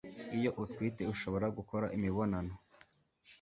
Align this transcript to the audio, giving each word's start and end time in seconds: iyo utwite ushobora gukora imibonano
iyo 0.37 0.49
utwite 0.63 1.01
ushobora 1.13 1.47
gukora 1.57 1.85
imibonano 1.97 2.53